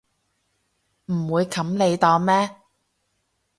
[1.11, 2.57] 唔會冚你檔咩